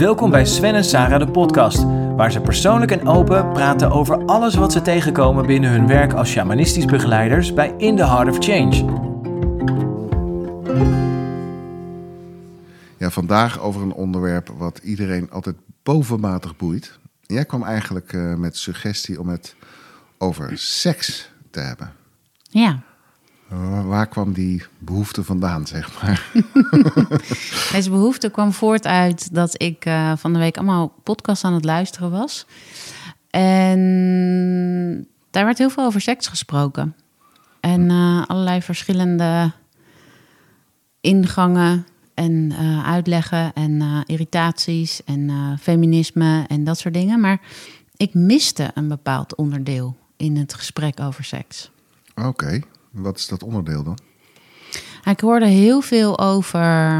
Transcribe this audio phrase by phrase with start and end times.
[0.00, 1.82] Welkom bij Sven en Sarah de podcast,
[2.16, 6.30] waar ze persoonlijk en open praten over alles wat ze tegenkomen binnen hun werk als
[6.30, 8.76] shamanistisch begeleiders bij In the Heart of Change.
[12.98, 16.98] Ja, vandaag over een onderwerp wat iedereen altijd bovenmatig boeit.
[17.20, 19.54] Jij kwam eigenlijk uh, met suggestie om het
[20.18, 21.92] over seks te hebben.
[22.42, 22.82] Ja.
[23.84, 26.30] Waar kwam die behoefte vandaan, zeg maar?
[27.72, 31.64] Deze behoefte kwam voort uit dat ik uh, van de week allemaal podcasts aan het
[31.64, 32.46] luisteren was.
[33.30, 36.96] En daar werd heel veel over seks gesproken.
[37.60, 39.52] En uh, allerlei verschillende
[41.00, 45.30] ingangen en uh, uitleggen en irritaties en
[45.60, 47.20] feminisme en dat soort dingen.
[47.20, 47.40] Maar
[47.96, 51.70] ik miste een bepaald onderdeel in het gesprek over seks.
[52.14, 52.26] Oké.
[52.26, 52.64] Okay.
[52.90, 53.98] Wat is dat onderdeel dan?
[55.04, 56.98] Ik hoorde heel veel over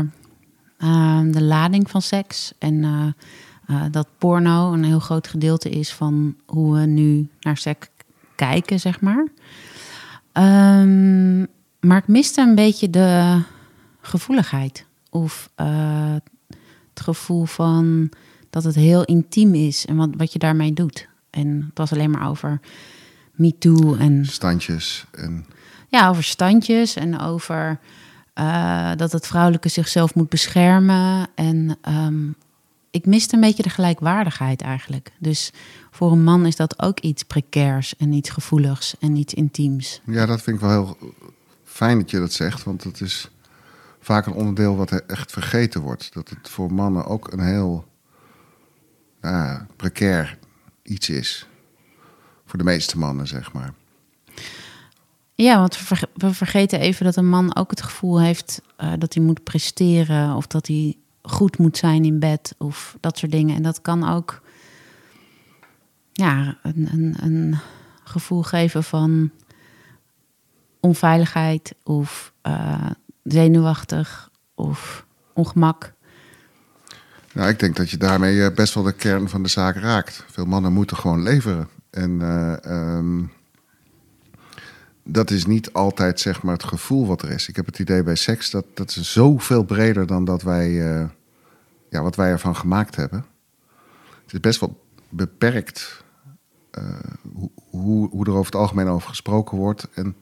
[0.78, 2.52] uh, de lading van seks.
[2.58, 3.06] En uh,
[3.70, 7.88] uh, dat porno een heel groot gedeelte is van hoe we nu naar seks
[8.34, 9.26] kijken, zeg maar.
[10.32, 11.46] Um,
[11.80, 13.40] maar ik miste een beetje de
[14.00, 14.86] gevoeligheid.
[15.10, 18.10] Of het gevoel van
[18.50, 21.08] dat het heel intiem is en wat, wat je daarmee doet.
[21.30, 22.60] En het was alleen maar over
[23.32, 24.26] MeToo en...
[24.26, 25.46] Standjes en...
[25.90, 27.78] Ja, over standjes en over
[28.34, 31.28] uh, dat het vrouwelijke zichzelf moet beschermen.
[31.34, 32.34] En um,
[32.90, 35.12] ik miste een beetje de gelijkwaardigheid eigenlijk.
[35.18, 35.52] Dus
[35.90, 40.00] voor een man is dat ook iets precairs en iets gevoeligs en iets intiems.
[40.04, 41.14] Ja, dat vind ik wel heel
[41.64, 43.30] fijn dat je dat zegt, want het is
[44.00, 46.12] vaak een onderdeel wat echt vergeten wordt.
[46.12, 47.84] Dat het voor mannen ook een heel
[49.22, 50.38] ja, precair
[50.82, 51.46] iets is.
[52.46, 53.74] Voor de meeste mannen, zeg maar.
[55.42, 55.78] Ja, want
[56.14, 60.34] we vergeten even dat een man ook het gevoel heeft uh, dat hij moet presteren
[60.34, 63.56] of dat hij goed moet zijn in bed of dat soort dingen.
[63.56, 64.40] En dat kan ook
[66.12, 67.58] ja, een, een, een
[68.04, 69.30] gevoel geven van
[70.80, 72.90] onveiligheid of uh,
[73.22, 75.92] zenuwachtig of ongemak.
[77.32, 80.24] Nou, ik denk dat je daarmee eh, best wel de kern van de zaak raakt.
[80.30, 81.68] Veel mannen moeten gewoon leveren.
[81.90, 82.20] En
[82.72, 83.30] um
[85.12, 87.48] dat is niet altijd zeg maar, het gevoel wat er is.
[87.48, 91.08] Ik heb het idee bij seks dat dat is zoveel breder dan dat wij, uh,
[91.90, 93.24] ja, wat wij ervan gemaakt hebben.
[94.24, 96.04] Het is best wel beperkt
[96.78, 96.84] uh,
[97.70, 99.88] hoe, hoe er over het algemeen over gesproken wordt.
[99.94, 100.16] En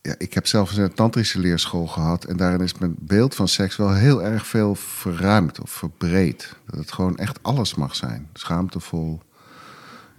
[0.00, 3.76] ja, ik heb zelf een tantrische leerschool gehad en daarin is mijn beeld van seks
[3.76, 6.56] wel heel erg veel verruimd of verbreed.
[6.66, 8.28] Dat het gewoon echt alles mag zijn.
[8.32, 9.20] Schaamtevol,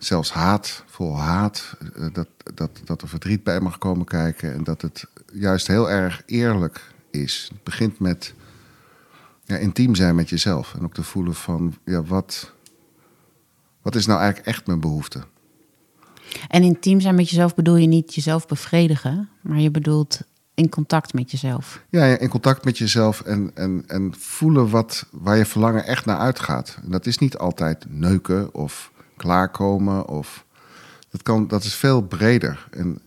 [0.04, 4.64] zelfs haat, vol haat, eh, dat, dat, dat er verdriet bij mag komen kijken en
[4.64, 7.48] dat het juist heel erg eerlijk is.
[7.54, 8.34] Het begint met
[9.44, 12.52] ja, intiem zijn met jezelf en ook te voelen van ja, wat,
[13.82, 15.24] wat is nou eigenlijk echt mijn behoefte?
[16.48, 20.22] En intiem zijn met jezelf bedoel je niet jezelf bevredigen, maar je bedoelt
[20.54, 21.84] in contact met jezelf.
[21.90, 26.18] Ja, in contact met jezelf en, en, en voelen wat, waar je verlangen echt naar
[26.18, 26.78] uitgaat.
[26.84, 28.91] En dat is niet altijd neuken of
[29.22, 30.08] klaarkomen.
[30.08, 30.46] Of,
[31.10, 32.68] dat, kan, dat is veel breder.
[32.72, 33.00] En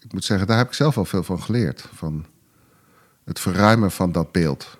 [0.00, 1.88] ik moet zeggen, daar heb ik zelf wel veel van geleerd.
[1.94, 2.24] Van
[3.24, 4.78] het verruimen van dat beeld.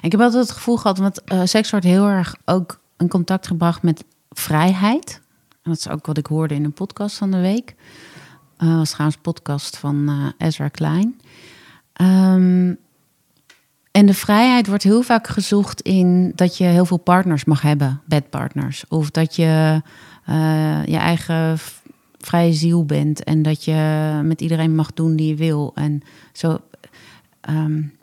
[0.00, 3.46] Ik heb altijd het gevoel gehad, want uh, seks wordt heel erg ook in contact
[3.46, 5.20] gebracht met vrijheid.
[5.62, 7.74] En dat is ook wat ik hoorde in een podcast van de week.
[8.58, 11.20] Uh, was trouwens een podcast van uh, Ezra Klein.
[12.00, 12.78] Um,
[13.98, 18.00] en de vrijheid wordt heel vaak gezocht in dat je heel veel partners mag hebben,
[18.04, 18.84] bedpartners.
[18.88, 19.82] Of dat je
[20.28, 21.58] uh, je eigen
[22.18, 25.72] vrije ziel bent en dat je met iedereen mag doen die je wil.
[25.74, 26.60] En zo.
[27.50, 27.96] Um,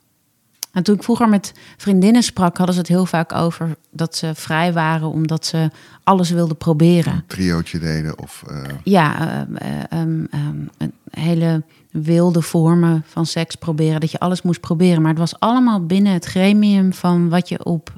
[0.71, 4.31] en toen ik vroeger met vriendinnen sprak, hadden ze het heel vaak over dat ze
[4.35, 5.69] vrij waren omdat ze
[6.03, 7.13] alles wilden proberen.
[7.13, 8.43] Een triootje deden of.
[8.51, 8.63] Uh...
[8.83, 11.63] Ja, uh, um, um, een hele
[12.03, 13.99] wilde vormen van seks proberen.
[13.99, 15.01] Dat je alles moest proberen.
[15.01, 17.93] Maar het was allemaal binnen het gremium van wat je op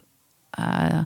[0.60, 1.00] uh,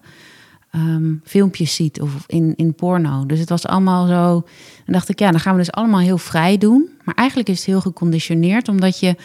[0.76, 3.26] um, filmpjes ziet of in, in porno.
[3.26, 4.44] Dus het was allemaal zo.
[4.86, 6.90] En dacht ik, ja, dan gaan we dus allemaal heel vrij doen.
[7.04, 9.16] Maar eigenlijk is het heel geconditioneerd, omdat je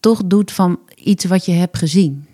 [0.00, 2.26] toch doet van iets wat je hebt gezien.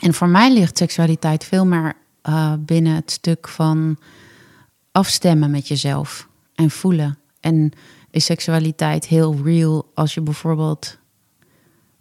[0.00, 1.92] En voor mij ligt seksualiteit veel meer
[2.28, 3.98] uh, binnen het stuk van
[4.92, 7.18] afstemmen met jezelf en voelen.
[7.40, 7.72] En
[8.18, 10.98] is seksualiteit heel real als je bijvoorbeeld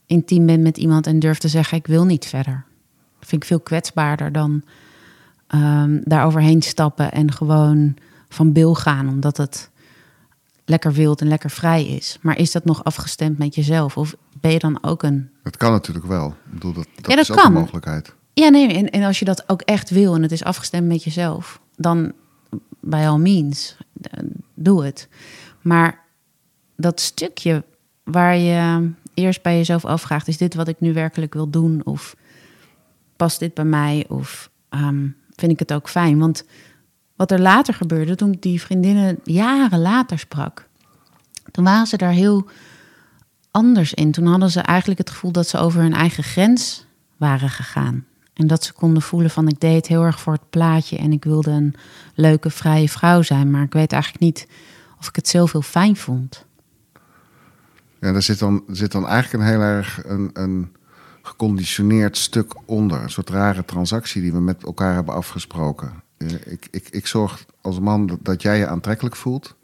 [0.06, 2.66] intiem bent met iemand en durft te zeggen: Ik wil niet verder.
[3.20, 4.64] Dat vind ik veel kwetsbaarder dan
[5.56, 7.96] um, daar overheen stappen en gewoon
[8.30, 9.70] van bil gaan, omdat het
[10.66, 12.18] lekker wild en lekker vrij is.
[12.22, 13.98] Maar is dat nog afgestemd met jezelf?
[13.98, 16.28] Of ben je dan ook een Het kan natuurlijk wel.
[16.28, 17.46] Ik bedoel, dat, dat, Ja, dat is ook kan.
[17.46, 18.14] een mogelijkheid.
[18.34, 21.04] Ja, nee, en, en als je dat ook echt wil en het is afgestemd met
[21.04, 22.14] jezelf, dan
[22.80, 24.24] bij all means, eh,
[24.54, 25.08] doe het.
[25.62, 26.06] Maar
[26.78, 27.64] dat stukje
[28.04, 31.82] waar je eerst bij jezelf afvraagt, is dit wat ik nu werkelijk wil doen?
[31.86, 32.16] Of
[33.16, 34.06] past dit bij mij?
[34.08, 36.20] Of ehm, vind ik het ook fijn?
[36.20, 36.46] Want
[37.16, 40.68] wat er later gebeurde, toen ik die vriendinnen jaren later sprak,
[41.52, 42.48] toen waren ze daar heel
[43.52, 44.12] anders in.
[44.12, 46.86] Toen hadden ze eigenlijk het gevoel dat ze over hun eigen grens
[47.18, 48.06] waren gegaan.
[48.34, 51.24] En dat ze konden voelen van ik deed heel erg voor het plaatje en ik
[51.24, 51.76] wilde een
[52.14, 53.52] leuke, vrije vrouw zijn.
[53.52, 54.48] Maar ik weet eigenlijk niet
[55.00, 56.46] of ik het zelf heel fijn vond.
[58.00, 60.72] Ja, daar zit dan, zit dan eigenlijk een heel erg een, een
[61.22, 63.02] geconditioneerd stuk onder.
[63.02, 65.92] Een soort rare transactie die we met elkaar hebben afgesproken.
[66.18, 69.56] Eh, Ik, ik, ik zorg als man dat, dat jij je aantrekkelijk voelt.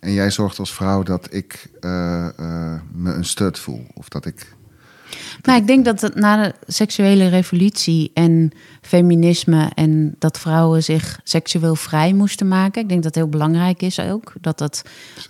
[0.00, 3.86] En jij zorgt als vrouw dat ik eh, eh, me een stut voel.
[3.94, 4.54] Of dat ik.
[5.42, 8.50] Nou, ik denk dat het na de seksuele revolutie en
[8.80, 12.82] feminisme en dat vrouwen zich seksueel vrij moesten maken.
[12.82, 14.32] Ik denk dat het heel belangrijk is ook.
[14.40, 14.82] Dat dat,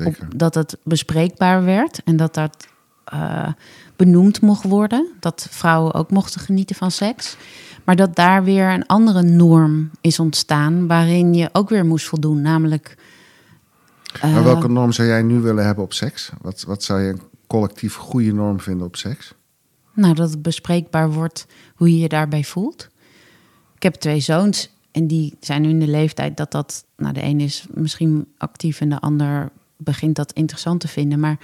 [0.05, 2.67] op, dat het bespreekbaar werd en dat dat
[3.05, 3.49] eh,
[3.97, 5.09] benoemd mocht worden.
[5.21, 7.37] Dat vrouwen ook mochten genieten van seks.
[7.85, 12.41] Maar dat daar weer een andere norm is ontstaan waarin je ook weer moest voldoen.
[12.43, 12.97] Namelijk.
[14.23, 16.31] maar eh, welke norm zou jij nu willen hebben op seks?
[16.41, 19.35] Wat, wat zou je een collectief goede norm vinden op seks?
[19.97, 22.89] Nou, dat het bespreekbaar wordt hoe je je daarbij voelt.
[23.75, 26.85] Ik heb twee zoons en die zijn nu in de leeftijd dat dat...
[26.97, 31.21] Nou, de een is misschien actief en de ander begint dat interessant te vinden.
[31.21, 31.39] Maar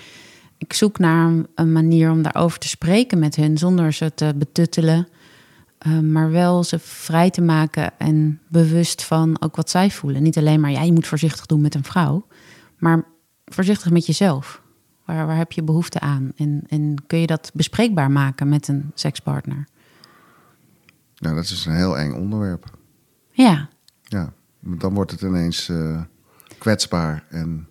[0.59, 3.59] ik zoek naar een, manier om daarover te spreken met hun...
[3.59, 5.09] zonder ze te betuttelen,
[5.79, 7.99] eh, maar wel ze vrij te maken...
[7.99, 10.23] en bewust van ook wat zij voelen.
[10.23, 12.27] Niet alleen maar, ja, je moet voorzichtig doen met een vrouw...
[12.79, 13.05] maar
[13.45, 14.62] voorzichtig met jezelf.
[15.05, 16.33] Waar, waar heb je behoefte aan?
[16.37, 19.69] En, en kun je dat bespreekbaar maken met een sekspartner?
[21.17, 22.79] Nou, dat is een heel eng onderwerp.
[23.31, 23.69] Ja,
[24.03, 26.03] Ja, dan wordt het ineens eh,
[26.59, 27.69] kwetsbaar en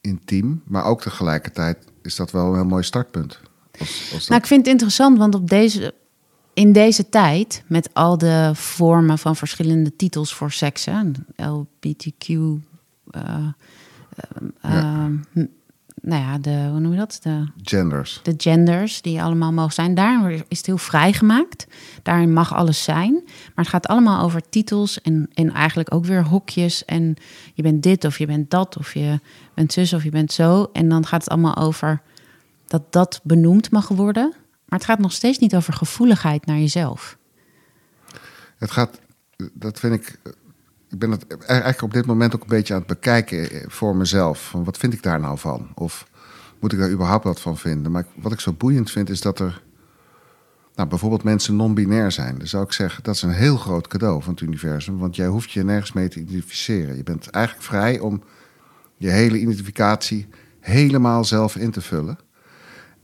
[0.00, 0.62] intiem.
[0.64, 3.40] Maar ook tegelijkertijd is dat wel een heel mooi startpunt.
[3.78, 5.94] Als, als nou, ik vind het interessant, want op deze,
[6.54, 12.60] in deze tijd, met al de vormen van verschillende titels voor seksen, LBTQ, eh,
[13.10, 13.46] eh,
[14.62, 15.08] Ja.
[15.32, 15.48] m-
[16.02, 17.18] nou ja, de, hoe noem je dat?
[17.22, 18.20] De, genders.
[18.22, 19.94] de genders die allemaal mogen zijn.
[19.94, 21.66] Daar is het heel vrijgemaakt.
[22.02, 23.12] Daarin mag alles zijn.
[23.24, 26.84] Maar het gaat allemaal over titels en, en eigenlijk ook weer hokjes.
[26.84, 27.16] En
[27.54, 29.20] je bent dit of je bent dat of je
[29.54, 30.70] bent zus of je bent zo.
[30.72, 32.02] En dan gaat het allemaal over
[32.66, 34.34] dat dat benoemd mag worden.
[34.64, 37.16] Maar het gaat nog steeds niet over gevoeligheid naar jezelf.
[38.58, 39.00] Het gaat,
[39.52, 40.18] dat vind ik.
[40.90, 43.96] Ik ben het eigenlijk op dit moment ook een beetje aan het bekijken eh, voor
[43.96, 44.48] mezelf.
[44.48, 45.68] Van wat vind ik daar nou van?
[45.74, 46.06] Of
[46.60, 47.92] moet ik daar überhaupt wat van vinden?
[47.92, 49.62] Maar wat ik zo boeiend vind is dat er.
[50.74, 52.38] Nou, bijvoorbeeld mensen non-binair zijn.
[52.38, 54.98] Dan zou ik zeggen, dat is een heel groot cadeau van het universum.
[54.98, 56.96] Want jij hoeft je nergens mee te identificeren.
[56.96, 58.22] Je bent eigenlijk vrij om
[58.96, 60.28] je hele identificatie
[60.60, 62.18] helemaal zelf in te vullen.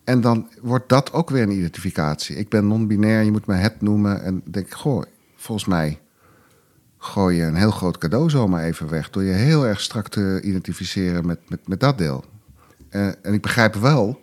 [0.05, 2.37] En dan wordt dat ook weer een identificatie.
[2.37, 4.23] Ik ben non-binair, je moet me het noemen.
[4.23, 5.03] En denk goh,
[5.37, 5.99] volgens mij
[7.07, 9.11] gooi je een heel groot cadeau zomaar even weg...
[9.11, 12.25] door je heel erg strak te identificeren met, met, met dat deel.
[12.89, 14.23] Eh, en ik begrijp wel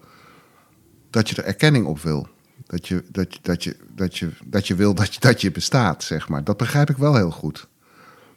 [1.10, 2.28] dat je er erkenning op wil.
[2.66, 5.52] Dat je, dat je, dat je, dat je, dat je wil dat je, dat je
[5.52, 6.44] bestaat, zeg maar.
[6.44, 7.68] Dat begrijp ik wel heel goed.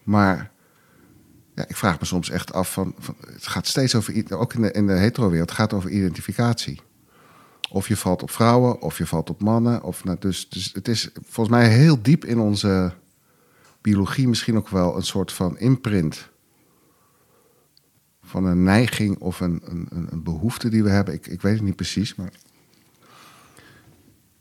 [0.02, 0.50] Maar
[1.54, 2.94] ja, ik vraag me soms echt af van...
[2.98, 4.38] van het gaat steeds over...
[4.38, 6.80] Ook in de, in de hetero-wereld, het gaat over identificatie.
[7.70, 9.82] Of je valt op vrouwen, of je valt op mannen.
[9.82, 12.92] Of, nou, dus, dus het is volgens mij heel diep in onze
[13.90, 16.28] biologie misschien ook wel een soort van imprint.
[18.22, 21.14] Van een neiging of een, een, een- behoefte die we hebben.
[21.14, 22.30] Ik, ik weet het niet precies, maar.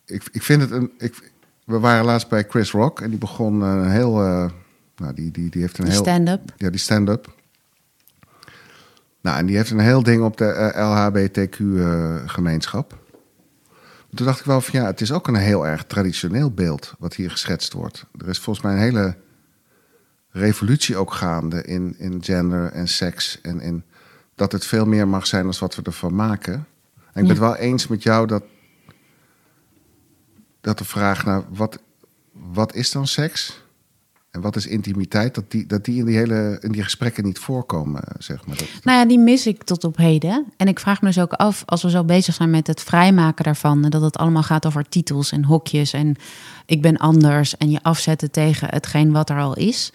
[0.05, 0.91] Ik, ik vind het een.
[0.97, 1.31] Ik,
[1.65, 4.21] we waren laatst bij Chris Rock en die begon een heel.
[4.23, 4.49] eh,
[4.95, 6.03] nou, die, die, die heeft een Die heel.
[6.03, 6.53] stand-up.
[6.57, 7.33] Ja, die stand-up.
[9.21, 13.03] Nou, en die heeft een heel ding op de eh, LHBTQ-gemeenschap.
[14.15, 17.13] Toen dacht ik wel van ja, het is ook een heel erg traditioneel beeld wat
[17.13, 18.05] hier geschetst wordt.
[18.17, 19.15] Er is volgens mij een hele
[20.35, 23.41] revolutie ook gaande in, in gender en seks.
[23.41, 23.83] En in
[24.35, 26.53] dat het veel meer mag zijn dan wat we ervan maken.
[26.53, 28.43] En ik ben het wel eens met jou dat,
[30.61, 31.79] dat de vraag naar wat,
[32.31, 33.63] wat is dan seks?
[34.31, 35.35] En wat is intimiteit?
[35.35, 38.57] Dat die, dat die in die hele in die gesprekken niet voorkomen, zeg maar.
[38.57, 40.45] Dat, Nou ja, die mis ik tot op heden.
[40.57, 43.43] En ik vraag me dus ook af, als we zo bezig zijn met het vrijmaken
[43.43, 46.15] daarvan, en dat het allemaal gaat over titels en hokjes en
[46.65, 49.91] ik ben anders en je afzetten tegen hetgeen wat er al is.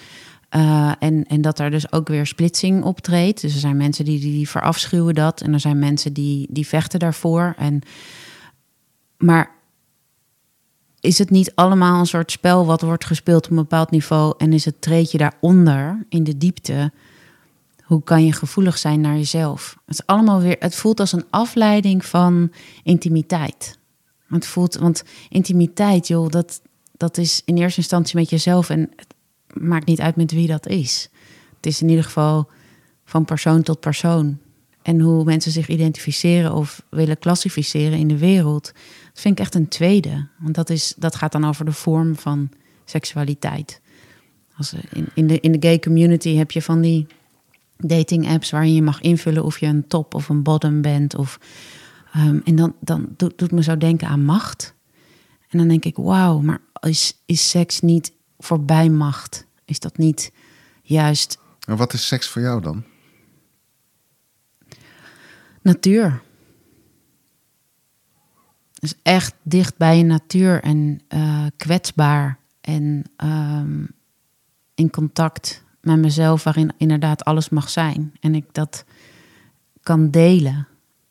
[0.51, 3.41] Eh, en, en dat er dus ook weer splitsing optreedt.
[3.41, 6.99] Dus er zijn mensen die, die verafschuwen dat en er zijn mensen die, die vechten
[6.99, 7.55] daarvoor.
[7.57, 7.83] En
[9.19, 9.51] maar
[11.01, 14.53] is het niet allemaal een soort spel wat wordt gespeeld op een bepaald niveau en
[14.53, 16.93] is het treedje daaronder in de diepte?
[17.85, 19.77] Hoe kan je gevoelig zijn naar jezelf?
[19.87, 20.57] Het is allemaal weer.
[20.59, 22.53] Het voelt als een afleiding van
[22.83, 23.79] intimiteit.
[24.29, 26.61] Het voelt, want intimiteit, joh, dat,
[26.97, 29.15] dat is in eerste instantie met jezelf en het
[29.53, 31.11] maakt niet uit met wie dat is.
[31.57, 32.51] Het is in ieder geval
[33.05, 34.39] van persoon tot persoon.
[34.83, 38.65] En hoe mensen zich identificeren of willen klassificeren in de wereld,
[39.13, 40.29] dat vind ik echt een tweede.
[40.39, 42.49] Want dat, is, dat gaat dan over de vorm van
[42.85, 43.81] seksualiteit.
[44.57, 47.07] Als, in, in, de, in de gay community heb je van die
[47.77, 51.17] dating apps waarin je mag invullen of je een top of een bottom bent.
[51.17, 51.39] Of,
[52.17, 54.75] um, en dan, dan doet, doet me zo denken aan macht.
[55.49, 58.13] En dan denk ik, wauw, maar is, is seks niet
[58.45, 59.47] voorbij macht?
[59.65, 60.33] Is dat niet
[60.83, 61.39] juist.
[61.67, 62.85] En wat is seks voor jou dan?
[65.63, 66.23] Natuur.
[68.73, 72.39] Dus echt dicht bij je natuur en uh, kwetsbaar.
[72.61, 73.89] En um,
[74.75, 78.13] in contact met mezelf, waarin inderdaad alles mag zijn.
[78.21, 78.85] En ik dat
[79.83, 80.69] kan delen.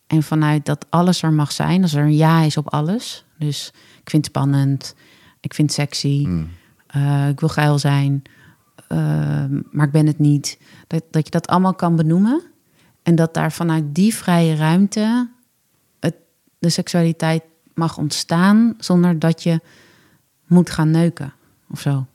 [0.08, 3.26] En vanuit dat alles er mag zijn, als er een ja is op alles.
[3.38, 3.72] Dus
[4.02, 4.96] ik vind het spannend,
[5.40, 6.50] ik vind het sexy, mm.
[6.96, 8.22] Uh, ik wil geil zijn,
[8.90, 10.60] uh, maar ik ben het niet.
[10.88, 12.42] Dat, dat je dat allemaal kan benoemen.
[13.04, 15.30] En dat daar vanuit die vrije ruimte
[16.00, 16.16] het,
[16.60, 17.44] de seksualiteit
[17.74, 19.62] mag ontstaan zonder dat je
[20.48, 21.34] moet gaan neuken
[21.70, 22.06] of zo.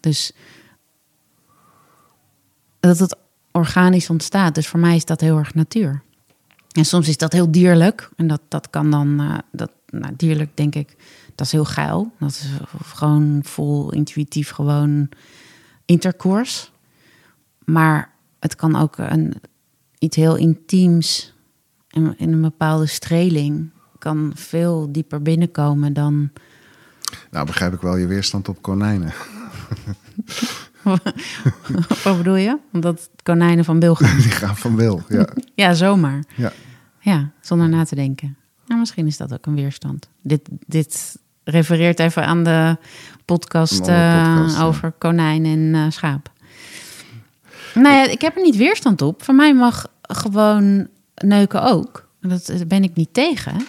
[0.00, 0.32] Dus
[2.80, 3.16] dat het
[3.52, 4.54] organisch ontstaat.
[4.54, 6.02] Dus voor mij is dat heel erg natuur.
[6.72, 8.10] En soms is dat heel dierlijk.
[8.16, 10.96] En dat, dat kan dan, uh, dat, nou, dierlijk denk ik,
[11.34, 12.12] dat is heel geil.
[12.18, 12.48] Dat is
[12.84, 15.08] gewoon vol intuïtief gewoon
[15.84, 16.68] intercourse.
[17.64, 19.34] Maar het kan ook een,
[19.98, 21.34] iets heel intiems
[21.90, 26.30] in, in een bepaalde streling kan veel dieper binnenkomen dan.
[27.30, 29.12] Nou, begrijp ik wel je weerstand op konijnen.
[32.04, 32.58] Wat bedoel je?
[32.72, 34.16] Omdat konijnen van Wil gaan.
[34.22, 35.28] Die gaan van Wil, ja.
[35.64, 36.24] ja, zomaar.
[36.36, 36.52] Ja.
[37.00, 38.36] ja, zonder na te denken.
[38.66, 40.08] Nou, misschien is dat ook een weerstand.
[40.22, 42.76] Dit, dit refereert even aan de
[43.24, 44.94] podcast, podcast uh, over ja.
[44.98, 46.32] konijn en uh, schaap.
[47.74, 49.22] Nou ja, ik heb er niet weerstand op.
[49.22, 52.08] Voor mij mag gewoon neuken ook.
[52.20, 53.66] Dat ben ik niet tegen.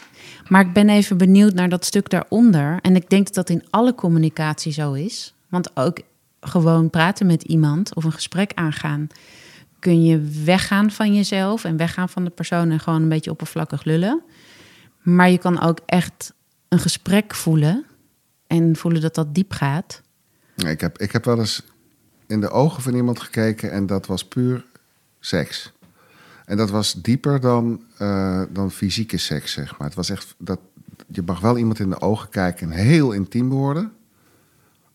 [0.47, 2.79] Maar ik ben even benieuwd naar dat stuk daaronder.
[2.81, 5.33] En ik denk dat dat in alle communicatie zo is.
[5.49, 5.99] Want ook
[6.39, 9.07] gewoon praten met iemand of een gesprek aangaan,
[9.79, 13.83] kun je weggaan van jezelf en weggaan van de persoon en gewoon een beetje oppervlakkig
[13.83, 14.21] lullen.
[15.05, 16.33] Maar je kan ook echt
[16.67, 17.85] een gesprek voelen
[18.47, 20.01] en voelen dat dat diep gaat.
[20.55, 21.63] Ik heb, ik heb wel eens
[22.27, 24.65] in de ogen van iemand gekeken en dat was puur
[25.19, 25.73] seks.
[26.45, 29.87] En dat was dieper dan, uh, dan fysieke seks, zeg maar.
[29.87, 30.59] Het was echt dat
[31.07, 33.93] je mag wel iemand in de ogen kijken en heel intiem worden,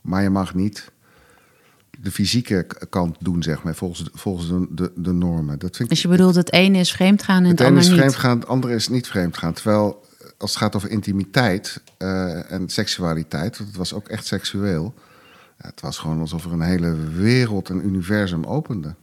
[0.00, 0.90] maar je mag niet
[2.02, 5.58] de fysieke kant doen, zeg maar, volgens, volgens de, de, de normen.
[5.58, 7.90] Dat vind ik, dus je bedoelt, het ene is vreemdgaan en het, het andere niet?
[7.90, 9.52] Het ene is vreemdgaan, het andere is niet vreemdgaan.
[9.52, 14.94] Terwijl als het gaat over intimiteit uh, en seksualiteit, want het was ook echt seksueel.
[15.58, 18.94] Ja, het was gewoon alsof er een hele wereld, een universum opende.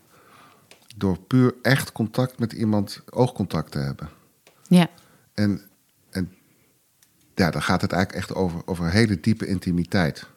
[0.96, 4.10] Door puur echt contact met iemand, oogcontact te hebben.
[4.68, 4.88] Ja.
[5.34, 5.62] En,
[6.10, 6.34] en
[7.36, 10.28] ja, dan gaat het eigenlijk echt over, over hele diepe intimiteit.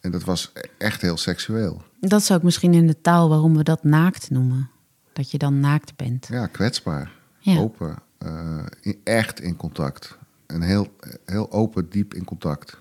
[0.00, 1.82] En dat was echt heel seksueel.
[2.00, 4.70] Dat is ook misschien in de taal waarom we dat naakt noemen.
[5.12, 6.26] Dat je dan naakt bent.
[6.26, 7.12] Ja, kwetsbaar.
[7.38, 7.58] Ja.
[7.58, 7.96] Open.
[8.18, 10.18] Uh, in, echt in contact.
[10.46, 12.78] En heel, heel open, diep in contact.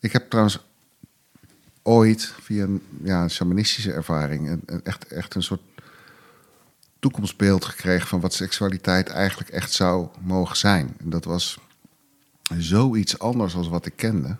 [0.00, 0.66] Ik heb trouwens
[1.82, 4.48] ooit via een, ja, een shamanistische ervaring...
[4.48, 5.62] Een, een, echt, echt een soort
[6.98, 8.08] toekomstbeeld gekregen...
[8.08, 10.94] van wat seksualiteit eigenlijk echt zou mogen zijn.
[10.98, 11.58] En dat was
[12.58, 14.36] zoiets anders dan wat ik kende...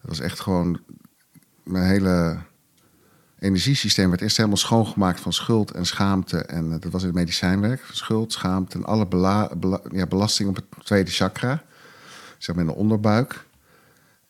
[0.00, 0.80] Dat was echt gewoon.
[1.62, 2.38] Mijn hele
[3.38, 6.38] energiesysteem werd eerst helemaal schoongemaakt van schuld en schaamte.
[6.38, 7.84] En dat was in het medicijnwerk.
[7.92, 9.06] Schuld, schaamte en alle
[10.08, 11.62] belasting op het tweede chakra.
[12.38, 13.46] Zeg maar in de onderbuik.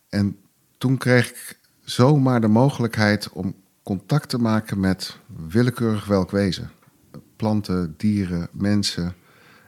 [0.09, 0.37] En
[0.77, 6.71] toen kreeg ik zomaar de mogelijkheid om contact te maken met willekeurig welk wezen.
[7.35, 9.15] Planten, dieren, mensen.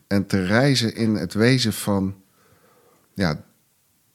[0.08, 2.16] En te reizen in het wezen van
[3.14, 3.44] ja,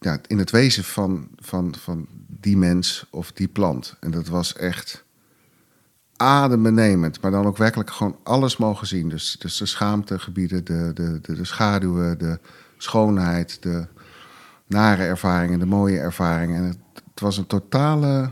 [0.07, 3.97] ja, in het wezen van, van, van die mens of die plant.
[4.01, 5.05] En dat was echt
[6.17, 9.09] adembenemend, maar dan ook werkelijk gewoon alles mogen zien.
[9.09, 12.39] Dus, dus de schaamtegebieden, de, de, de, de schaduwen, de
[12.77, 13.87] schoonheid, de
[14.67, 16.57] nare ervaringen, de mooie ervaringen.
[16.57, 16.79] En het,
[17.11, 18.31] het was een totale,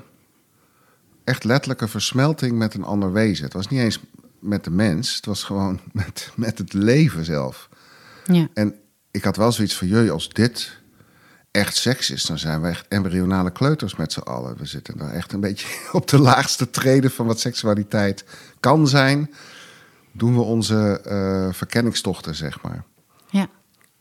[1.24, 3.44] echt letterlijke versmelting met een ander wezen.
[3.44, 4.00] Het was niet eens
[4.38, 7.68] met de mens, het was gewoon met, met het leven zelf.
[8.26, 8.48] Ja.
[8.54, 8.74] En
[9.10, 10.82] ik had wel zoiets van, jee, als dit
[11.54, 14.56] echt seks is, dan zijn we echt embryonale kleuters met z'n allen.
[14.56, 18.24] We zitten daar echt een beetje op de laagste treden van wat seksualiteit
[18.60, 19.34] kan zijn.
[20.12, 22.84] Doen we onze eh, verkenningstochten, zeg maar.
[23.30, 23.48] Ja.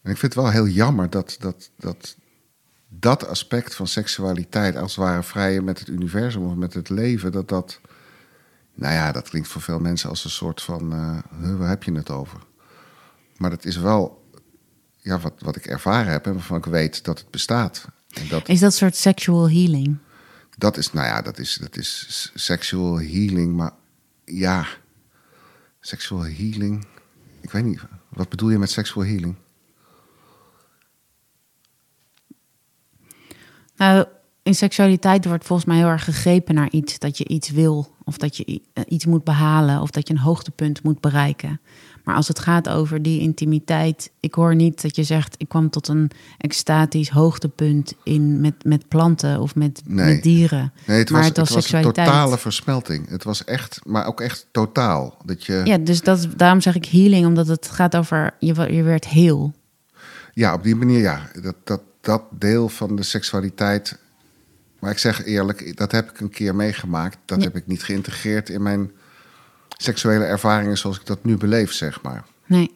[0.01, 2.15] En ik vind het wel heel jammer dat dat, dat
[2.89, 7.31] dat aspect van seksualiteit, als het ware vrije met het universum of met het leven,
[7.31, 7.79] dat dat,
[8.73, 11.93] nou ja, dat klinkt voor veel mensen als een soort van, uh, waar heb je
[11.93, 12.39] het over?
[13.37, 14.22] Maar dat is wel,
[15.03, 17.87] ja, wat, wat ik ervaren heb en waarvan ik weet dat het bestaat.
[18.13, 19.97] En dat, Is dat soort sexual healing?
[20.57, 23.71] dat is, nou ja, dat is, dat is sexual healing, maar
[24.25, 24.67] ja,
[25.79, 26.85] sexual healing,
[27.41, 29.35] ik weet niet, wat bedoel je met sexual healing?
[33.75, 34.05] Nou,
[34.43, 36.99] in seksualiteit wordt volgens mij heel erg gegrepen naar iets.
[36.99, 40.19] Dat je iets wil, of dat je eh, iets moet behalen, of dat je een
[40.19, 41.61] hoogtepunt moet bereiken.
[42.03, 45.69] Maar als het gaat over die intimiteit, ik hoor niet dat je zegt: ik kwam
[45.69, 50.13] tot een extatisch hoogtepunt in met, met planten of met, Nee.
[50.13, 50.73] met dieren.
[50.85, 53.09] Nee, het maar was, het was het was een totale versmelting.
[53.09, 55.17] Het was echt, maar ook echt totaal.
[55.25, 58.83] Dat je, Ja, dus dat, daarom zeg ik healing, omdat het gaat over je, je
[58.83, 59.53] werd heel.
[60.33, 61.29] Ja, op die manier ja.
[61.41, 63.97] Dat, dat, dat deel van de seksualiteit.
[64.79, 67.17] Maar ik zeg eerlijk, dat heb ik een keer meegemaakt.
[67.25, 67.43] Dat Ja.
[67.43, 68.91] heb ik niet geïntegreerd in mijn
[69.83, 72.23] seksuele ervaringen zoals ik dat nu beleef, zeg maar.
[72.45, 72.71] Nee.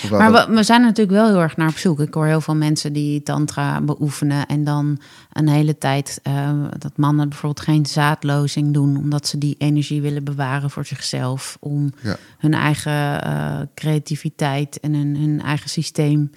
[0.00, 2.00] Hoewel Maar dat- we, we zijn natuurlijk wel heel erg naar op zoek.
[2.00, 5.00] Ik hoor heel veel mensen die tantra beoefenen en dan
[5.32, 10.24] een hele tijd eh, dat mannen bijvoorbeeld geen zaadlozing doen, omdat ze die energie willen
[10.24, 12.16] bewaren voor zichzelf, om Ja.
[12.38, 16.30] hun eigen eh, creativiteit en hun, hun eigen systeem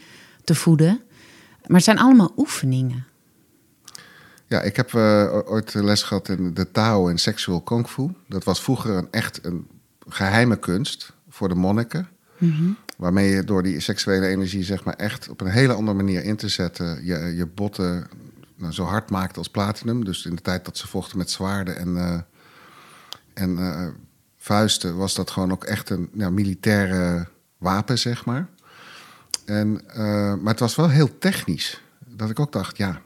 [0.44, 1.02] te voeden.
[1.68, 3.06] Maar het zijn allemaal oefeningen.
[4.48, 8.10] Ja, ik heb eh, ooit les gehad in de Tao en Sexual Kung Fu.
[8.28, 9.68] Dat was vroeger een echt een
[10.08, 12.08] geheime kunst voor de monniken.
[12.98, 16.36] Waarmee je door die seksuele energie zeg maar echt op een hele andere manier in
[16.36, 17.06] te zetten...
[17.06, 18.08] je, je botten
[18.56, 20.06] nou, zo hard maakt als platinum.
[20.06, 22.20] Dus in de tijd dat ze vochten met zwaarden en, eh,
[23.34, 23.88] en eh,
[24.38, 24.98] vuisten...
[24.98, 28.48] was dat gewoon ook echt een ja, militaire wapen, zeg maar.
[29.46, 31.82] En, eh, maar het was wel heel technisch.
[32.08, 33.02] Dat ik ook dacht, ja,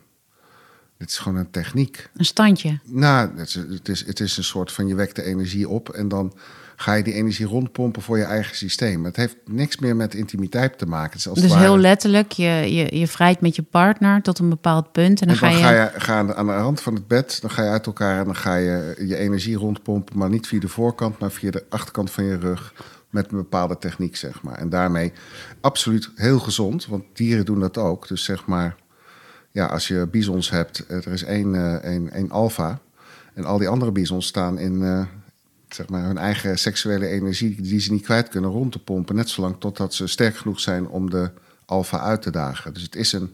[0.97, 2.09] dit is gewoon een techniek.
[2.15, 2.79] Een standje.
[2.83, 5.89] Nou, het is, het, is, het is een soort van je wekt de energie op
[5.89, 6.33] en dan
[6.79, 9.05] ga je die energie rondpompen voor je eigen systeem.
[9.05, 11.09] Het heeft niks meer met intimiteit te maken.
[11.11, 14.21] Het is als Dus het ware- heel letterlijk, je, je, je vrijt met je partner
[14.21, 15.21] tot een bepaald punt.
[15.21, 15.75] En dan, en dan ga je.
[15.77, 17.85] ga je ga aan, de, aan de rand van het bed, dan ga je uit
[17.85, 21.51] elkaar en dan ga je je energie rondpompen, maar niet via de voorkant, maar via
[21.51, 22.73] de achterkant van je rug.
[23.09, 24.57] Met een bepaalde techniek, zeg maar.
[24.57, 25.11] En daarmee
[25.61, 28.07] absoluut heel gezond, want dieren doen dat ook.
[28.07, 28.75] Dus zeg maar,
[29.57, 32.79] ja, als je bizons hebt, eh, er is één, eh, één, één alfa.
[33.33, 35.05] En al die andere bizons staan in eh,
[35.69, 39.15] zeg maar, hun eigen seksuele energie, die ze niet kwijt kunnen, rond te pompen.
[39.15, 41.31] Net zolang totdat ze sterk genoeg zijn om de
[41.65, 42.73] alfa uit te dagen.
[42.73, 43.31] Dus het is een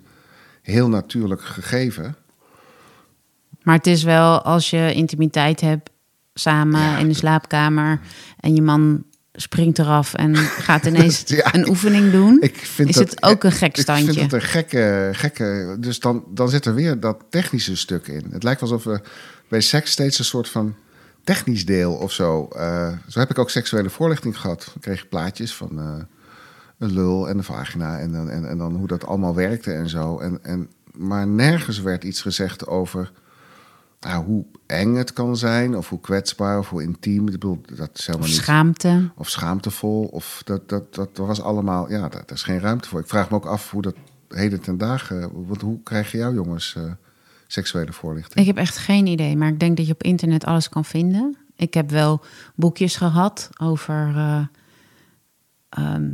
[0.61, 2.15] heel natuurlijk gegeven.
[3.63, 5.89] Maar het is wel als je intimiteit hebt
[6.33, 7.99] samen Ja, in de slaapkamer
[8.39, 12.37] en je man springt eraf en gaat ineens Ja, een oefening doen.
[12.41, 14.21] Ik vind is dat, het ook een gek Ik vind standje?
[14.21, 15.75] het een gekke, gekke.
[15.79, 18.25] Dus dan, dan zit er weer dat technische stuk in.
[18.31, 19.01] Het lijkt alsof we
[19.47, 20.75] bij seks steeds een soort van
[21.23, 22.47] technisch deel of zo.
[22.55, 24.63] eh, zo heb ik ook seksuele voorlichting gehad.
[24.65, 25.93] Dan kreeg je plaatjes van eh,
[26.77, 29.89] een lul en een vagina en, dan- en, en dan hoe dat allemaal werkte en
[29.89, 30.19] zo.
[30.19, 33.11] En, en, maar nergens werd iets gezegd over
[34.03, 37.25] nou, hoe eng het kan zijn, of hoe kwetsbaar, of hoe intiem.
[37.25, 39.11] Ik bedoel, dat is helemaal Of niet schaamte.
[39.15, 40.03] of schaamtevol.
[40.05, 42.99] Of dat, dat, dat was allemaal, ja, daar is geen ruimte voor.
[42.99, 43.95] Ik vraag me ook af hoe dat
[44.27, 46.91] heden ten dagen, want hoe krijgen jouw jongens eh,
[47.47, 48.39] seksuele voorlichting?
[48.39, 51.37] Ik heb echt geen idee, maar ik denk dat je op internet alles kan vinden.
[51.55, 52.21] Ik heb wel
[52.55, 54.45] boekjes gehad over eh,
[55.69, 56.11] ehm,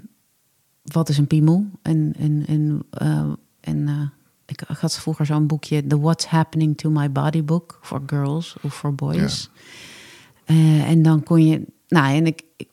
[0.84, 1.66] wat is een piemel.
[1.82, 4.12] En, en, en, eh, en
[4.50, 8.74] ik, had vroeger zo'n boekje, The What's Happening to My Body Book, voor girls of
[8.74, 9.50] voor boys.
[10.46, 12.70] Eh, en dan kon je, nou en ik, ik,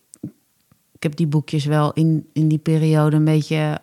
[0.92, 3.80] ik heb die boekjes wel in, in die periode een beetje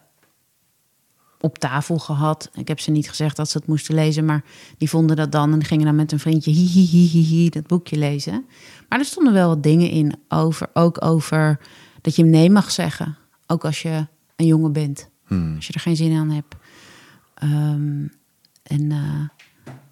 [1.39, 2.49] op tafel gehad.
[2.53, 4.43] Ik heb ze niet gezegd dat ze het moesten lezen, maar
[4.77, 7.49] die vonden dat dan en gingen dan met een vriendje hi, hi, hi, hi, hi,
[7.49, 8.45] dat boekje lezen.
[8.89, 11.59] Maar er stonden wel wat dingen in over, ook over
[12.01, 15.09] dat je nee mag zeggen, ook als je een jongen bent,
[15.55, 16.55] als je er geen zin aan hebt.
[17.43, 18.07] Ehm,
[18.63, 18.87] en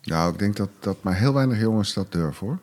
[0.01, 2.59] Nou, ik denk dat, dat maar heel weinig jongens dat durven hoor.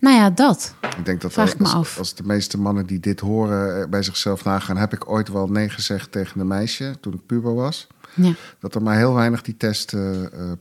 [0.00, 0.74] nou ja, dat.
[0.96, 1.98] Ik denk dat Vraag als, ik me als, af.
[1.98, 5.46] als de meeste mannen die dit horen eh, bij zichzelf nagaan, heb ik ooit wel
[5.46, 7.86] nee gezegd tegen een meisje toen ik puber was.
[8.14, 8.32] Ja.
[8.58, 10.02] Dat er maar heel weinig die test eh,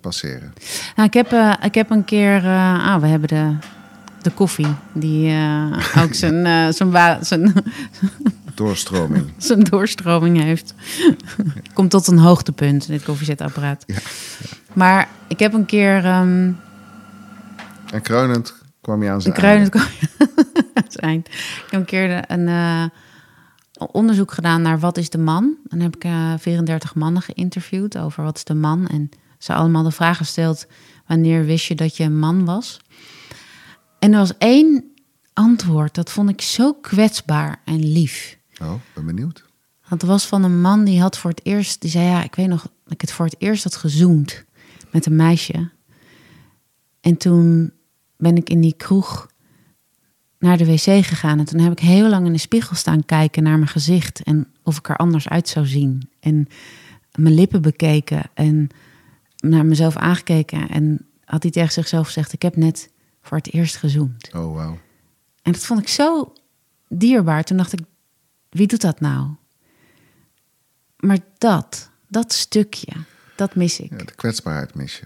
[0.01, 0.53] passeren.
[0.95, 2.45] Nou, ik, heb, ik heb een keer.
[2.45, 3.55] ah, we hebben de,
[4.21, 4.75] de koffie.
[4.93, 5.33] Die
[5.97, 7.53] ook zijn, zijn, zijn,
[8.65, 9.31] Doorstroming.
[9.37, 10.73] zijn doorstroming heeft.
[11.73, 13.83] Komt tot een hoogtepunt, dit koffiezetapparaat.
[13.87, 13.97] Ja.
[14.73, 16.05] Maar ik heb een keer...
[16.05, 16.51] ehm,
[17.91, 19.89] En kreunend kwam je aan zijn kruinend einde.
[20.73, 21.27] aan het eind.
[21.27, 22.83] Ik heb een keer een eh,
[23.91, 25.55] onderzoek gedaan naar wat is de man.
[25.63, 28.87] Dan heb ik eh 34 mannen geïnterviewd over wat is de man.
[28.87, 30.65] En ze allemaal de vraag gesteld,
[31.07, 32.79] wanneer wist je dat je een man was?
[33.99, 34.91] En er was één
[35.33, 38.39] antwoord, dat vond ik zo kwetsbaar en lief.
[38.61, 39.45] Oh, ben benieuwd.
[39.89, 42.35] Want het was van een man die had voor het eerst, die zei ja, ik
[42.35, 44.45] weet nog ik het voor het eerst had gezoend
[44.91, 45.69] met een meisje.
[47.01, 47.73] En toen
[48.17, 49.29] ben ik in die kroeg
[50.39, 51.39] naar de wc gegaan.
[51.39, 54.23] En toen heb ik heel lang in de spiegel staan kijken naar mijn gezicht.
[54.23, 56.09] En of ik er anders uit zou zien.
[56.19, 56.47] En
[57.15, 58.69] mijn lippen bekeken en
[59.37, 60.69] naar mezelf aangekeken.
[60.69, 64.29] En had hij tegen zichzelf gezegd, ik heb net voor het eerst gezoend.
[64.33, 64.77] Oh, wauw.
[65.41, 66.33] En dat vond ik zo
[66.87, 67.43] dierbaar.
[67.43, 67.79] Toen dacht ik,
[68.51, 69.27] wie doet dat nou?
[70.97, 72.93] Maar dat, dat stukje,
[73.35, 73.89] dat mis ik.
[73.91, 75.05] Ja, de kwetsbaarheid mis je.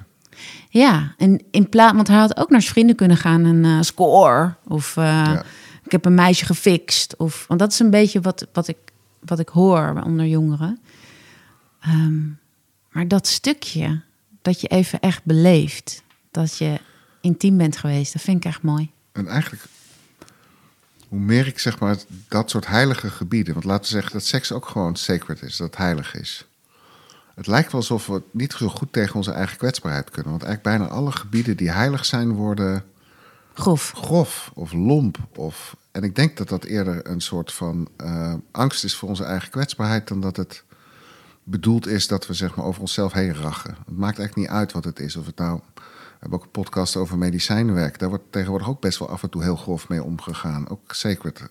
[0.69, 3.81] Ja, en in plaats, want hij had ook naar zijn vrienden kunnen gaan en eh,
[3.81, 4.55] score.
[4.67, 5.43] Of eh, Ja.
[5.83, 7.15] ik heb een meisje gefixt.
[7.17, 8.77] Of, want dat is een beetje wat, wat, ik,
[9.19, 10.79] wat ik hoor onder jongeren.
[11.81, 12.23] Ehm,
[12.91, 14.01] maar dat stukje,
[14.41, 16.03] dat je even echt beleeft.
[16.31, 16.79] Dat je
[17.21, 18.91] intiem bent geweest, dat vind ik echt mooi.
[19.11, 19.65] En eigenlijk,
[21.09, 24.51] hoe meer ik zeg maar dat soort heilige gebieden, want laten we zeggen dat seks
[24.51, 26.47] ook gewoon sacred is, dat het heilig is.
[27.35, 30.31] Het lijkt wel alsof we niet zo goed tegen onze eigen kwetsbaarheid kunnen.
[30.31, 32.83] Want eigenlijk bijna alle gebieden die heilig zijn, worden
[33.53, 33.91] Grof.
[33.95, 35.17] grof of lomp.
[35.35, 39.23] Of, en ik denk dat dat eerder een soort van eh, angst is voor onze
[39.23, 40.63] eigen kwetsbaarheid, dan dat het
[41.43, 43.77] bedoeld is dat we zeg maar over onszelf heen rachen.
[43.85, 45.15] Het maakt eigenlijk niet uit wat het is.
[45.15, 45.59] Of het nou,
[46.29, 47.99] hebben ook een podcast over medicijnwerk.
[47.99, 50.69] Daar wordt tegenwoordig ook best wel af en toe heel grof mee omgegaan.
[50.69, 51.41] Ook sacred,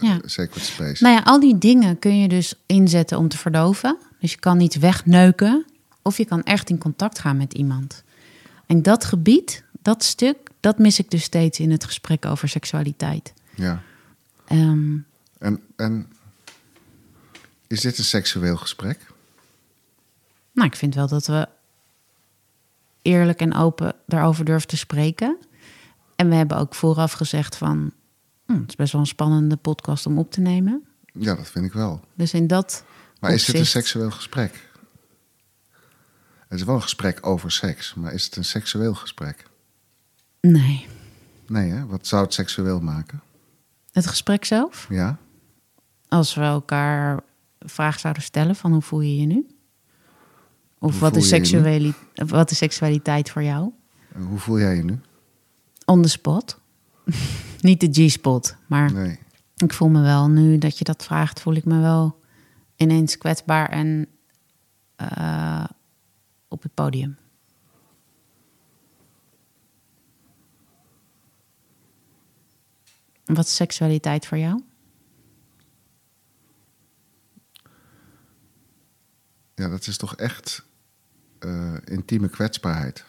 [0.00, 0.20] Ja.
[0.24, 1.02] sacred space.
[1.02, 3.96] Nou ja, al die dingen kun je dus inzetten om te verdoven.
[4.20, 5.64] Dus je kan niet wegneuken.
[6.02, 8.02] Of je kan echt in contact gaan met iemand.
[8.66, 13.32] En dat gebied, dat stuk, dat mis ik dus steeds in het gesprek over seksualiteit.
[13.54, 13.82] Ja.
[14.46, 14.96] Ehm,
[15.38, 16.12] En, en
[17.66, 18.98] is dit een seksueel gesprek?
[20.52, 21.48] nou, ik vind wel dat we
[23.08, 25.36] eerlijk en open daarover durven te spreken.
[26.16, 27.92] En we hebben ook vooraf gezegd van...
[28.46, 30.86] hm, het is best wel een spannende podcast om op te nemen.
[31.12, 32.00] Ja, dat vind ik wel.
[32.14, 32.84] Dus in dat
[33.20, 34.70] Maar is dit een seksueel gesprek?
[36.48, 39.44] Het is wel een gesprek over seks, maar is het een seksueel gesprek?
[40.40, 40.86] Nee.
[41.46, 41.86] Nee, hè?
[41.86, 43.22] Wat zou het seksueel maken?
[43.92, 44.86] Het gesprek zelf?
[44.90, 45.18] Ja?
[46.08, 47.20] Als we elkaar
[47.58, 49.46] vraag zouden stellen van hoe voel je je nu?
[50.78, 51.30] Of wat is,
[52.26, 53.72] wat is seksualiteit voor jou?
[54.14, 55.00] En hoe voel jij je nu?
[55.84, 56.60] On the spot.
[57.60, 59.18] Niet de G-spot, maar Nee.
[59.56, 62.20] ik voel me wel, nu dat je dat vraagt, voel ik me wel
[62.76, 64.06] ineens kwetsbaar en
[64.96, 65.64] eh,
[66.48, 67.16] op het podium.
[73.24, 74.62] Wat is seksualiteit voor jou?
[79.54, 80.66] Ja, dat is toch echt
[81.38, 83.04] eh, intieme kwetsbaarheid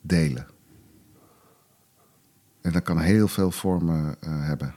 [0.00, 0.46] delen.
[2.60, 4.74] En dat kan heel veel vormen eh, hebben.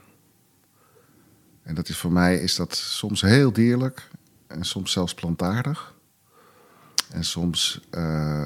[1.63, 4.09] En dat is voor mij is dat soms heel dierlijk
[4.47, 5.95] en soms zelfs plantaardig.
[7.11, 8.45] En soms eh,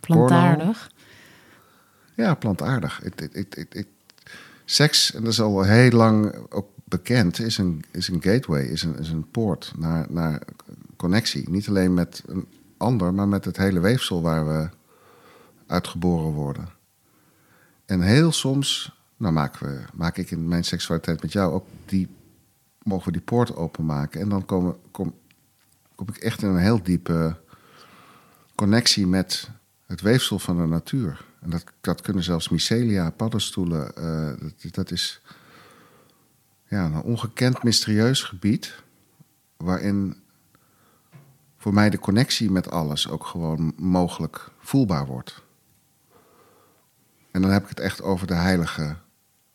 [0.00, 0.26] porno.
[0.26, 0.90] Plantaardig.
[2.14, 3.02] Ja, plantaardig.
[4.64, 8.82] Seks, en dat is al heel lang ook bekend, is een, is een gateway, is
[8.82, 10.42] een, is een poort naar, naar
[10.96, 11.50] connectie.
[11.50, 12.46] Niet alleen met een
[12.80, 14.68] ander, maar met het hele weefsel waar we
[15.66, 16.68] uitgeboren worden.
[17.86, 22.08] En heel soms, nou maken we, maak ik in mijn seksualiteit met jou ook die,
[22.82, 24.20] mogen we die poort openmaken.
[24.20, 25.14] En dan komen, kom,
[25.94, 27.36] kom ik echt in een heel diepe
[28.54, 29.50] connectie met
[29.86, 31.24] het weefsel van de natuur.
[31.40, 33.96] En dat, dat kunnen zelfs mycelia, paddenstoelen.
[33.96, 35.22] eh, dat, dat is
[36.68, 38.82] ja, een ongekend mysterieus gebied.
[39.56, 40.19] Waarin
[41.60, 45.42] voor mij de connectie met alles ook gewoon mogelijk voelbaar wordt.
[47.30, 48.96] En dan heb ik het echt over de heilige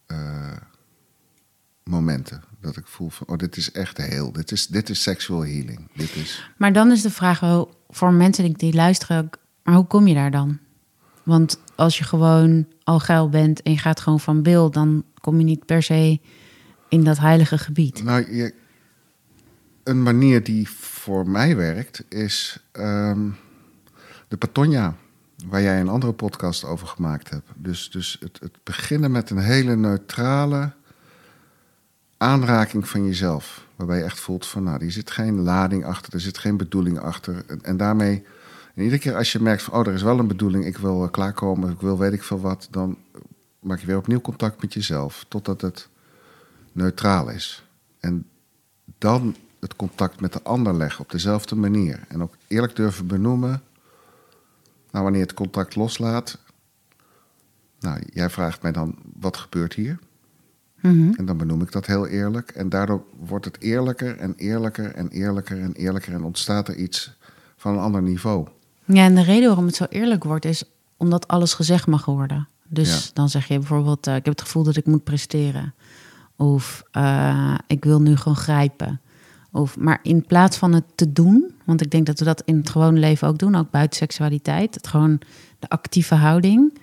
[0.05, 0.57] eh,
[1.83, 2.43] momenten.
[2.61, 4.31] Dat ik voel van, oh, dit is echt heel.
[4.31, 5.87] Dit is, dit is sexual healing.
[5.95, 6.51] Dit is...
[6.57, 9.29] Maar dan is de vraag wel voor mensen die, luisteren
[9.63, 10.59] maar hoe kom je daar dan?
[11.23, 15.37] Want als je gewoon al geil bent en je gaat gewoon van bil, dan kom
[15.37, 16.19] je niet per se
[16.89, 18.03] in dat heilige gebied.
[18.03, 18.53] Nou, je,
[19.85, 23.29] een manier die voor mij werkt is ehm,
[24.27, 24.95] de Patonia,
[25.45, 27.49] waar jij een andere podcast over gemaakt hebt.
[27.55, 30.71] Dus, dus het, het beginnen met een hele neutrale,
[32.17, 33.67] aanraking van jezelf.
[33.75, 36.99] Waarbij je echt voelt van, nou, er zit geen lading achter, er zit geen bedoeling
[36.99, 37.43] achter.
[37.47, 38.25] En, en daarmee,
[38.75, 41.03] en iedere keer als je merkt van, oh, er is wel een bedoeling, ik wil
[41.03, 42.97] eh, klaarkomen, ik wil weet ik veel wat, dan
[43.59, 45.89] maak je weer opnieuw contact met jezelf, totdat het
[46.71, 47.63] neutraal is.
[47.99, 48.27] En
[48.97, 51.99] dan het contact met de ander leggen op dezelfde manier.
[52.07, 53.61] En ook eerlijk durven benoemen,
[54.91, 56.37] nou, wanneer het contact loslaat.
[57.79, 59.99] Nou, jij vraagt mij dan, wat gebeurt hier?
[60.81, 61.13] Mhm.
[61.17, 62.51] En dan benoem ik dat heel eerlijk.
[62.51, 66.13] En daardoor wordt het eerlijker en eerlijker en eerlijker en eerlijker.
[66.13, 67.17] En ontstaat er iets
[67.57, 68.47] van een ander niveau.
[68.85, 70.63] Ja, en de reden waarom het zo eerlijk wordt is
[70.97, 72.47] omdat alles gezegd mag worden.
[72.67, 73.11] Dus Ja.
[73.13, 75.73] dan zeg je bijvoorbeeld, eh, ik heb het gevoel dat ik moet presteren.
[76.35, 79.01] Of eh, ik wil nu gewoon grijpen.
[79.55, 82.57] Of, maar in plaats van het te doen, want ik denk dat we dat in
[82.57, 85.19] het gewone leven ook doen, ook buiten seksualiteit, het gewoon
[85.59, 86.77] de actieve houding.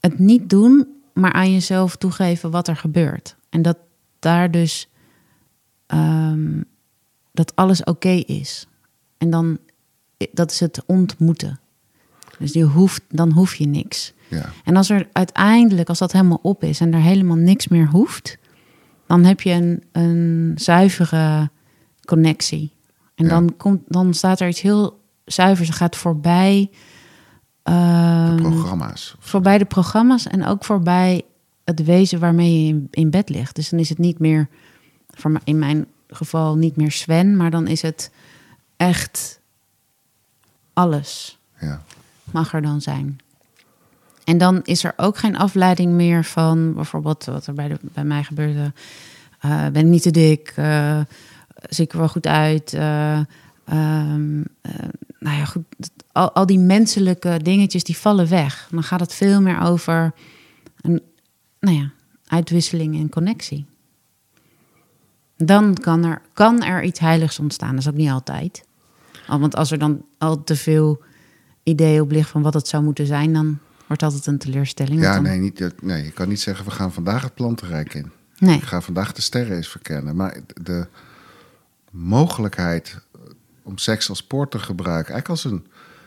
[0.00, 3.36] Het niet doen, maar aan jezelf toegeven wat er gebeurt.
[3.48, 3.78] En dat
[4.18, 4.88] daar dus
[5.86, 6.62] ehm,
[7.32, 8.66] dat alles oké is.
[9.18, 9.58] En dan
[10.32, 11.60] dat is het ontmoeten.
[12.38, 14.12] Dus je hoeft, dan hoef je niks.
[14.28, 17.86] Ja, En als er uiteindelijk, als dat helemaal op is en er helemaal niks meer
[17.86, 18.38] hoeft,
[19.06, 21.50] dan heb je een, een zuivere
[22.08, 22.72] connectie.
[23.14, 23.30] En Ja.
[23.30, 26.70] dan, komt, dan staat er iets heel zuivers, het gaat voorbij,
[27.62, 29.16] de ehm, programma's.
[29.18, 31.22] voorbij de programma's en ook voorbij
[31.64, 33.54] het wezen waarmee je in, in bed ligt.
[33.54, 34.48] Dus dan is het niet meer,
[35.10, 38.10] voor in mijn geval niet meer Sven, maar dan is het
[38.76, 39.40] echt
[40.72, 41.82] alles Ja,
[42.30, 43.18] mag er dan zijn.
[44.24, 48.04] En dan is er ook geen afleiding meer van bijvoorbeeld wat er bij, de, bij
[48.04, 48.72] mij gebeurde.
[49.40, 50.52] Eh, ben ik niet te dik?
[50.56, 51.00] Eh,
[51.68, 52.72] zie ik er wel goed uit?
[52.72, 53.18] Eh,
[53.64, 54.72] ehm, eh,
[55.18, 55.64] nou ja, goed.
[56.12, 58.68] Al, al die menselijke dingetjes die vallen weg.
[58.70, 60.12] Dan gaat het veel meer over
[60.80, 61.02] een
[61.60, 61.90] nou ja,
[62.26, 63.66] uitwisseling en connectie.
[65.36, 67.70] Dan kan er, kan er iets heiligs ontstaan.
[67.70, 68.64] Dat is ook niet altijd.
[69.26, 71.02] Al, Want als er dan al te veel
[71.62, 75.00] idee op ligt van wat het zou moeten zijn, dan wordt altijd een teleurstelling.
[75.00, 78.12] ja dan- nee, niet, nee, je kan niet zeggen, we gaan vandaag het plantenrijk in.
[78.38, 78.56] nee.
[78.56, 80.16] Ik ga vandaag de sterren eens verkennen.
[80.16, 80.86] Maar de
[81.98, 82.98] mogelijkheid
[83.62, 85.66] om seks als poort te gebruiken, eigenlijk als een,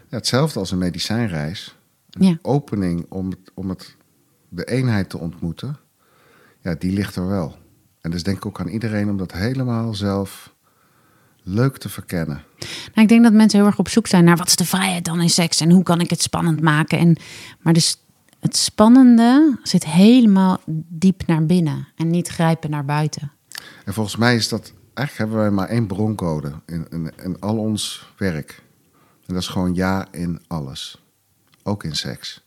[0.09, 1.75] ja, hetzelfde als een medicijnreis.
[2.09, 2.37] Een Ja.
[2.41, 3.95] opening om, het, om het,
[4.49, 5.77] de eenheid te ontmoeten,
[6.61, 7.57] ja, die ligt er wel.
[8.01, 10.53] En dus denk ik ook aan iedereen om dat helemaal zelf
[11.43, 12.43] leuk te verkennen.
[12.59, 15.05] Nou, ik denk dat mensen heel erg op zoek zijn naar wat is de vrijheid
[15.05, 16.97] dan in seks en hoe kan ik het spannend maken.
[16.97, 17.17] En,
[17.59, 17.97] maar dus
[18.39, 23.31] het spannende zit helemaal diep naar binnen en niet grijpen naar buiten.
[23.85, 26.87] En volgens mij is dat, eigenlijk hebben wij maar één broncode in,
[27.23, 28.63] in, al ons werk.
[29.25, 31.03] En dat is gewoon ja in alles.
[31.63, 32.43] Ook in seks.